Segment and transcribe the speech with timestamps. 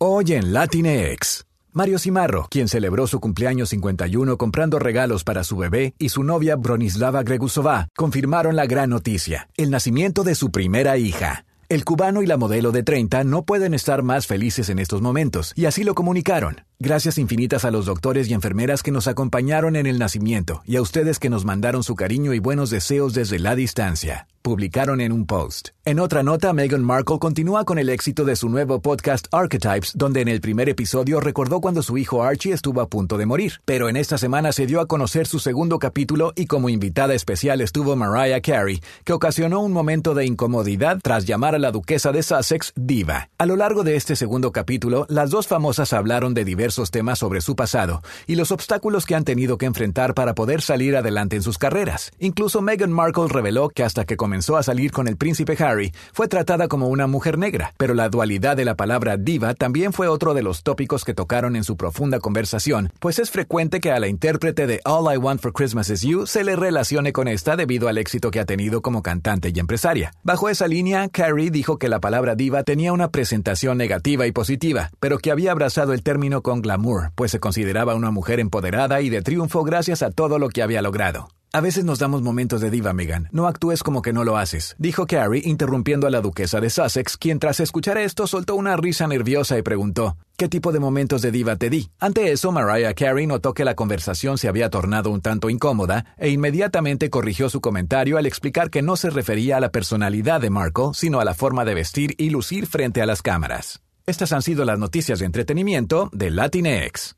[0.00, 1.44] Hoy en Latinex.
[1.72, 6.54] Mario Cimarro, quien celebró su cumpleaños 51 comprando regalos para su bebé, y su novia
[6.54, 11.46] Bronislava Gregusova confirmaron la gran noticia, el nacimiento de su primera hija.
[11.68, 15.52] El cubano y la modelo de 30 no pueden estar más felices en estos momentos,
[15.56, 16.67] y así lo comunicaron.
[16.80, 20.80] Gracias infinitas a los doctores y enfermeras que nos acompañaron en el nacimiento y a
[20.80, 24.28] ustedes que nos mandaron su cariño y buenos deseos desde la distancia.
[24.42, 25.70] Publicaron en un post.
[25.84, 30.20] En otra nota, Meghan Markle continúa con el éxito de su nuevo podcast Archetypes, donde
[30.20, 33.54] en el primer episodio recordó cuando su hijo Archie estuvo a punto de morir.
[33.64, 37.60] Pero en esta semana se dio a conocer su segundo capítulo y como invitada especial
[37.60, 42.22] estuvo Mariah Carey, que ocasionó un momento de incomodidad tras llamar a la duquesa de
[42.22, 43.30] Sussex diva.
[43.36, 47.40] A lo largo de este segundo capítulo, las dos famosas hablaron de diversos temas sobre
[47.40, 51.42] su pasado y los obstáculos que han tenido que enfrentar para poder salir adelante en
[51.42, 52.12] sus carreras.
[52.18, 56.28] Incluso Meghan Markle reveló que hasta que comenzó a salir con el príncipe Harry, fue
[56.28, 60.34] tratada como una mujer negra, pero la dualidad de la palabra diva también fue otro
[60.34, 64.08] de los tópicos que tocaron en su profunda conversación, pues es frecuente que a la
[64.08, 67.88] intérprete de All I Want for Christmas Is You se le relacione con esta debido
[67.88, 70.12] al éxito que ha tenido como cantante y empresaria.
[70.22, 74.90] Bajo esa línea, Carrie dijo que la palabra diva tenía una presentación negativa y positiva,
[75.00, 79.10] pero que había abrazado el término con glamour, pues se consideraba una mujer empoderada y
[79.10, 81.28] de triunfo gracias a todo lo que había logrado.
[81.50, 83.28] A veces nos damos momentos de diva, Megan.
[83.32, 87.16] No actúes como que no lo haces, dijo Carrie, interrumpiendo a la duquesa de Sussex,
[87.16, 91.30] quien tras escuchar esto soltó una risa nerviosa y preguntó, ¿qué tipo de momentos de
[91.30, 91.90] diva te di?
[91.98, 96.28] Ante eso, Mariah Carey notó que la conversación se había tornado un tanto incómoda e
[96.28, 100.90] inmediatamente corrigió su comentario al explicar que no se refería a la personalidad de Markle,
[100.92, 103.80] sino a la forma de vestir y lucir frente a las cámaras.
[104.08, 107.14] Estas han sido las noticias de entretenimiento de Latinx.